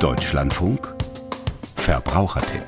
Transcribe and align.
Deutschlandfunk 0.00 0.94
Verbrauchertipp 1.76 2.64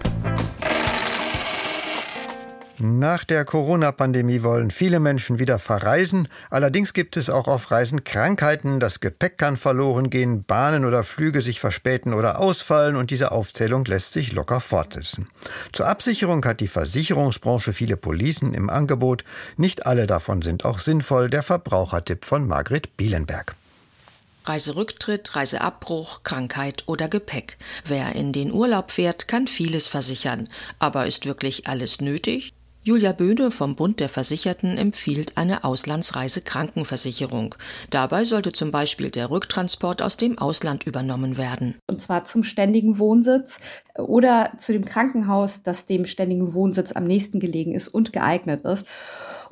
nach 2.78 3.22
der 3.24 3.44
Corona-Pandemie 3.44 4.42
wollen 4.42 4.72
viele 4.72 4.98
Menschen 4.98 5.38
wieder 5.38 5.60
verreisen. 5.60 6.26
Allerdings 6.50 6.92
gibt 6.94 7.16
es 7.16 7.30
auch 7.30 7.46
auf 7.46 7.70
Reisen 7.70 8.02
Krankheiten. 8.02 8.80
Das 8.80 8.98
Gepäck 8.98 9.38
kann 9.38 9.56
verloren 9.56 10.10
gehen, 10.10 10.44
Bahnen 10.44 10.84
oder 10.84 11.04
Flüge 11.04 11.42
sich 11.42 11.60
verspäten 11.60 12.12
oder 12.12 12.40
ausfallen 12.40 12.96
und 12.96 13.12
diese 13.12 13.30
Aufzählung 13.30 13.84
lässt 13.84 14.12
sich 14.12 14.32
locker 14.32 14.60
fortsetzen. 14.60 15.28
Zur 15.72 15.86
Absicherung 15.86 16.44
hat 16.44 16.58
die 16.58 16.66
Versicherungsbranche 16.66 17.72
viele 17.72 17.96
Policen 17.96 18.52
im 18.52 18.68
Angebot. 18.68 19.22
Nicht 19.56 19.86
alle 19.86 20.08
davon 20.08 20.42
sind 20.42 20.64
auch 20.64 20.80
sinnvoll. 20.80 21.30
Der 21.30 21.44
Verbrauchertipp 21.44 22.24
von 22.24 22.48
Margret 22.48 22.96
Bielenberg. 22.96 23.54
Reiserücktritt, 24.44 25.36
Reiseabbruch, 25.36 26.22
Krankheit 26.22 26.84
oder 26.86 27.08
Gepäck. 27.08 27.58
Wer 27.84 28.14
in 28.14 28.32
den 28.32 28.52
Urlaub 28.52 28.90
fährt, 28.90 29.28
kann 29.28 29.46
vieles 29.46 29.88
versichern. 29.88 30.48
Aber 30.78 31.06
ist 31.06 31.26
wirklich 31.26 31.66
alles 31.66 32.00
nötig? 32.00 32.52
Julia 32.84 33.12
Böhne 33.12 33.52
vom 33.52 33.76
Bund 33.76 34.00
der 34.00 34.08
Versicherten 34.08 34.76
empfiehlt 34.76 35.36
eine 35.36 35.62
Auslandsreisekrankenversicherung. 35.62 37.54
Dabei 37.90 38.24
sollte 38.24 38.50
zum 38.50 38.72
Beispiel 38.72 39.10
der 39.10 39.30
Rücktransport 39.30 40.02
aus 40.02 40.16
dem 40.16 40.36
Ausland 40.36 40.82
übernommen 40.82 41.36
werden. 41.36 41.76
Und 41.88 42.00
zwar 42.00 42.24
zum 42.24 42.42
ständigen 42.42 42.98
Wohnsitz 42.98 43.60
oder 43.96 44.54
zu 44.58 44.72
dem 44.72 44.84
Krankenhaus, 44.84 45.62
das 45.62 45.86
dem 45.86 46.06
ständigen 46.06 46.54
Wohnsitz 46.54 46.90
am 46.90 47.04
nächsten 47.04 47.38
gelegen 47.38 47.72
ist 47.72 47.86
und 47.86 48.12
geeignet 48.12 48.62
ist. 48.62 48.88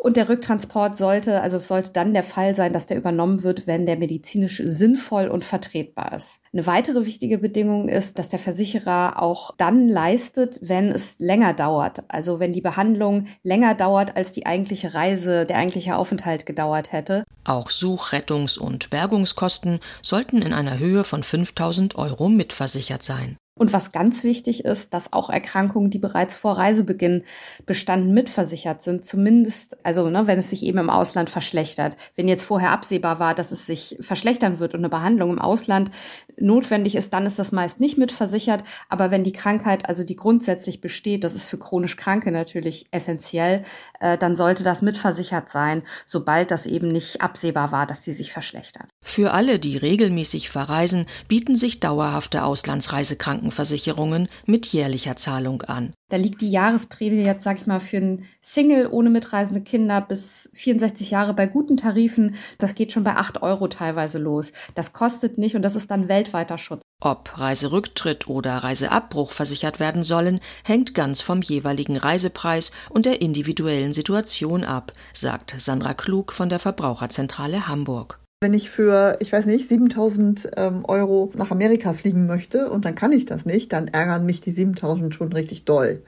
Und 0.00 0.16
der 0.16 0.30
Rücktransport 0.30 0.96
sollte, 0.96 1.42
also 1.42 1.58
es 1.58 1.68
sollte 1.68 1.92
dann 1.92 2.14
der 2.14 2.22
Fall 2.22 2.54
sein, 2.54 2.72
dass 2.72 2.86
der 2.86 2.96
übernommen 2.96 3.42
wird, 3.42 3.66
wenn 3.66 3.84
der 3.84 3.98
medizinisch 3.98 4.62
sinnvoll 4.64 5.28
und 5.28 5.44
vertretbar 5.44 6.14
ist. 6.14 6.40
Eine 6.54 6.66
weitere 6.66 7.04
wichtige 7.04 7.36
Bedingung 7.36 7.86
ist, 7.86 8.18
dass 8.18 8.30
der 8.30 8.38
Versicherer 8.38 9.20
auch 9.22 9.54
dann 9.58 9.88
leistet, 9.88 10.58
wenn 10.62 10.90
es 10.90 11.18
länger 11.18 11.52
dauert. 11.52 12.02
Also 12.08 12.40
wenn 12.40 12.52
die 12.52 12.62
Behandlung 12.62 13.26
länger 13.42 13.74
dauert, 13.74 14.16
als 14.16 14.32
die 14.32 14.46
eigentliche 14.46 14.94
Reise, 14.94 15.44
der 15.44 15.58
eigentliche 15.58 15.96
Aufenthalt 15.96 16.46
gedauert 16.46 16.92
hätte. 16.92 17.24
Auch 17.44 17.68
Such-, 17.68 18.12
Rettungs- 18.12 18.58
und 18.58 18.88
Bergungskosten 18.88 19.80
sollten 20.00 20.40
in 20.40 20.54
einer 20.54 20.78
Höhe 20.78 21.04
von 21.04 21.22
5000 21.22 21.96
Euro 21.96 22.30
mitversichert 22.30 23.02
sein. 23.02 23.36
Und 23.60 23.74
was 23.74 23.92
ganz 23.92 24.24
wichtig 24.24 24.64
ist, 24.64 24.94
dass 24.94 25.12
auch 25.12 25.28
Erkrankungen, 25.28 25.90
die 25.90 25.98
bereits 25.98 26.34
vor 26.34 26.56
Reisebeginn 26.56 27.24
bestanden, 27.66 28.14
mitversichert 28.14 28.80
sind. 28.80 29.04
Zumindest, 29.04 29.76
also 29.84 30.08
ne, 30.08 30.26
wenn 30.26 30.38
es 30.38 30.48
sich 30.48 30.62
eben 30.62 30.78
im 30.78 30.88
Ausland 30.88 31.28
verschlechtert. 31.28 31.94
Wenn 32.16 32.26
jetzt 32.26 32.42
vorher 32.42 32.70
absehbar 32.70 33.18
war, 33.18 33.34
dass 33.34 33.52
es 33.52 33.66
sich 33.66 33.98
verschlechtern 34.00 34.60
wird 34.60 34.72
und 34.72 34.80
eine 34.80 34.88
Behandlung 34.88 35.28
im 35.28 35.38
Ausland 35.38 35.90
notwendig 36.38 36.94
ist, 36.94 37.12
dann 37.12 37.26
ist 37.26 37.38
das 37.38 37.52
meist 37.52 37.80
nicht 37.80 37.98
mitversichert. 37.98 38.64
Aber 38.88 39.10
wenn 39.10 39.24
die 39.24 39.32
Krankheit, 39.32 39.90
also 39.90 40.04
die 40.04 40.16
grundsätzlich 40.16 40.80
besteht, 40.80 41.22
das 41.22 41.34
ist 41.34 41.46
für 41.46 41.58
chronisch 41.58 41.96
Kranke 41.96 42.32
natürlich 42.32 42.86
essentiell, 42.92 43.66
äh, 44.00 44.16
dann 44.16 44.36
sollte 44.36 44.64
das 44.64 44.80
mitversichert 44.80 45.50
sein, 45.50 45.82
sobald 46.06 46.50
das 46.50 46.64
eben 46.64 46.88
nicht 46.88 47.20
absehbar 47.20 47.72
war, 47.72 47.86
dass 47.86 48.04
sie 48.04 48.14
sich 48.14 48.32
verschlechtert. 48.32 48.88
Für 49.02 49.32
alle, 49.32 49.58
die 49.58 49.76
regelmäßig 49.76 50.50
verreisen, 50.50 51.06
bieten 51.26 51.56
sich 51.56 51.80
dauerhafte 51.80 52.44
Auslandsreisekranken 52.44 53.40
Krankenversicherungen 53.40 54.28
mit 54.46 54.66
jährlicher 54.66 55.16
Zahlung 55.16 55.62
an. 55.62 55.92
Da 56.10 56.16
liegt 56.16 56.40
die 56.40 56.50
Jahresprämie 56.50 57.24
jetzt, 57.24 57.44
sag 57.44 57.58
ich 57.58 57.66
mal, 57.66 57.80
für 57.80 57.98
einen 57.98 58.24
Single 58.40 58.88
ohne 58.90 59.10
mitreisende 59.10 59.62
Kinder 59.62 60.00
bis 60.00 60.50
64 60.54 61.10
Jahre 61.10 61.34
bei 61.34 61.46
guten 61.46 61.76
Tarifen. 61.76 62.34
Das 62.58 62.74
geht 62.74 62.92
schon 62.92 63.04
bei 63.04 63.16
8 63.16 63.42
Euro 63.42 63.68
teilweise 63.68 64.18
los. 64.18 64.52
Das 64.74 64.92
kostet 64.92 65.38
nicht 65.38 65.56
und 65.56 65.62
das 65.62 65.76
ist 65.76 65.90
dann 65.90 66.08
weltweiter 66.08 66.58
Schutz. 66.58 66.82
Ob 67.00 67.38
Reiserücktritt 67.38 68.28
oder 68.28 68.58
Reiseabbruch 68.58 69.30
versichert 69.30 69.80
werden 69.80 70.02
sollen, 70.02 70.40
hängt 70.64 70.94
ganz 70.94 71.20
vom 71.20 71.40
jeweiligen 71.40 71.96
Reisepreis 71.96 72.72
und 72.90 73.06
der 73.06 73.22
individuellen 73.22 73.92
Situation 73.92 74.64
ab, 74.64 74.92
sagt 75.14 75.54
Sandra 75.58 75.94
Klug 75.94 76.32
von 76.32 76.48
der 76.48 76.58
Verbraucherzentrale 76.58 77.68
Hamburg. 77.68 78.19
Wenn 78.42 78.54
ich 78.54 78.70
für, 78.70 79.18
ich 79.20 79.34
weiß 79.34 79.44
nicht, 79.44 79.68
7000 79.68 80.52
ähm, 80.56 80.86
Euro 80.86 81.30
nach 81.36 81.50
Amerika 81.50 81.92
fliegen 81.92 82.26
möchte 82.26 82.70
und 82.70 82.86
dann 82.86 82.94
kann 82.94 83.12
ich 83.12 83.26
das 83.26 83.44
nicht, 83.44 83.70
dann 83.70 83.88
ärgern 83.88 84.24
mich 84.24 84.40
die 84.40 84.50
7000 84.50 85.14
schon 85.14 85.30
richtig 85.34 85.64
doll. 85.66 86.02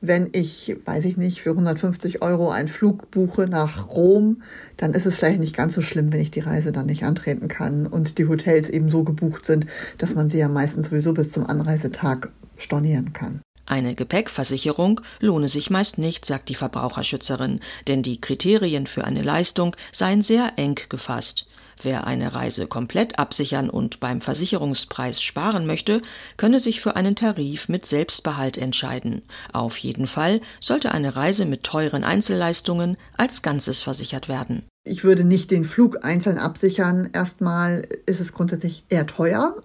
Wenn 0.00 0.30
ich, 0.32 0.76
weiß 0.84 1.04
ich 1.04 1.16
nicht, 1.16 1.42
für 1.42 1.50
150 1.50 2.22
Euro 2.22 2.50
einen 2.50 2.66
Flug 2.66 3.12
buche 3.12 3.46
nach 3.46 3.88
Rom, 3.88 4.42
dann 4.78 4.94
ist 4.94 5.06
es 5.06 5.14
vielleicht 5.14 5.38
nicht 5.38 5.54
ganz 5.54 5.74
so 5.74 5.80
schlimm, 5.80 6.12
wenn 6.12 6.18
ich 6.18 6.32
die 6.32 6.40
Reise 6.40 6.72
dann 6.72 6.86
nicht 6.86 7.04
antreten 7.04 7.46
kann 7.46 7.86
und 7.86 8.18
die 8.18 8.26
Hotels 8.26 8.68
eben 8.68 8.90
so 8.90 9.04
gebucht 9.04 9.46
sind, 9.46 9.66
dass 9.96 10.16
man 10.16 10.28
sie 10.28 10.38
ja 10.38 10.48
meistens 10.48 10.88
sowieso 10.88 11.14
bis 11.14 11.30
zum 11.30 11.46
Anreisetag 11.46 12.32
stornieren 12.56 13.12
kann. 13.12 13.42
Eine 13.70 13.94
Gepäckversicherung 13.94 15.00
lohne 15.20 15.48
sich 15.48 15.70
meist 15.70 15.98
nicht, 15.98 16.24
sagt 16.24 16.48
die 16.48 16.56
Verbraucherschützerin, 16.56 17.60
denn 17.86 18.02
die 18.02 18.20
Kriterien 18.20 18.88
für 18.88 19.04
eine 19.04 19.22
Leistung 19.22 19.76
seien 19.92 20.22
sehr 20.22 20.54
eng 20.56 20.80
gefasst. 20.88 21.46
Wer 21.82 22.06
eine 22.06 22.34
Reise 22.34 22.66
komplett 22.66 23.18
absichern 23.18 23.70
und 23.70 24.00
beim 24.00 24.20
Versicherungspreis 24.20 25.22
sparen 25.22 25.64
möchte, 25.66 26.02
könne 26.36 26.60
sich 26.60 26.80
für 26.80 26.96
einen 26.96 27.16
Tarif 27.16 27.68
mit 27.68 27.86
Selbstbehalt 27.86 28.58
entscheiden. 28.58 29.22
Auf 29.52 29.78
jeden 29.78 30.06
Fall 30.06 30.40
sollte 30.60 30.92
eine 30.92 31.16
Reise 31.16 31.46
mit 31.46 31.64
teuren 31.64 32.04
Einzelleistungen 32.04 32.96
als 33.16 33.42
Ganzes 33.42 33.80
versichert 33.80 34.28
werden. 34.28 34.68
Ich 34.84 35.02
würde 35.04 35.24
nicht 35.24 35.50
den 35.50 35.64
Flug 35.64 36.04
einzeln 36.04 36.36
absichern. 36.38 37.08
Erstmal 37.12 37.88
ist 38.06 38.20
es 38.20 38.32
grundsätzlich 38.32 38.84
eher 38.88 39.06
teuer. 39.06 39.56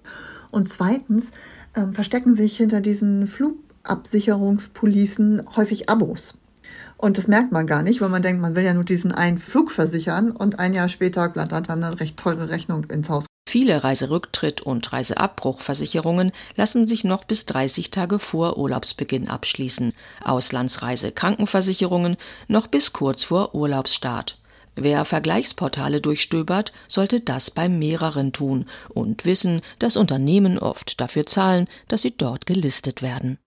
Und 0.52 0.72
zweitens 0.72 1.32
äh, 1.74 1.86
verstecken 1.92 2.36
sich 2.36 2.58
hinter 2.58 2.82
diesen 2.82 3.28
Flugabsicherungspolicen 3.28 5.44
häufig 5.56 5.90
Abos. 5.90 6.34
Und 7.06 7.20
das 7.20 7.28
merkt 7.28 7.52
man 7.52 7.68
gar 7.68 7.84
nicht, 7.84 8.02
weil 8.02 8.10
man 8.10 8.24
denkt, 8.24 8.42
man 8.42 8.56
will 8.56 8.64
ja 8.64 8.74
nur 8.74 8.84
diesen 8.84 9.12
einen 9.12 9.38
Flug 9.38 9.72
versichern 9.72 10.32
und 10.32 10.58
ein 10.58 10.74
Jahr 10.74 10.90
später 10.90 11.30
glattert 11.30 11.70
dann 11.70 11.84
eine 11.84 12.00
recht 12.00 12.18
teure 12.18 12.50
Rechnung 12.50 12.86
ins 12.86 13.12
Haus. 13.12 13.28
Viele 13.48 13.84
Reiserücktritt- 13.84 14.64
und 14.64 14.92
Reiseabbruchversicherungen 14.92 16.32
lassen 16.56 16.88
sich 16.88 17.04
noch 17.04 17.24
bis 17.24 17.46
30 17.46 17.92
Tage 17.92 18.18
vor 18.18 18.58
Urlaubsbeginn 18.58 19.30
abschließen, 19.30 19.94
Auslandsreisekrankenversicherungen 20.24 22.18
noch 22.48 22.66
bis 22.66 22.92
kurz 22.92 23.24
vor 23.24 23.54
Urlaubsstart. 23.54 24.40
Wer 24.76 25.06
Vergleichsportale 25.06 26.02
durchstöbert, 26.02 26.74
sollte 26.88 27.22
das 27.22 27.52
bei 27.52 27.70
mehreren 27.70 28.34
tun 28.34 28.66
und 28.90 29.26
wissen, 29.26 29.62
dass 29.78 29.96
Unternehmen 29.96 30.58
oft 30.58 31.00
dafür 31.00 31.28
zahlen, 31.28 31.68
dass 31.88 32.02
sie 32.02 32.18
dort 32.18 32.48
gelistet 32.48 33.04
werden. 33.04 33.38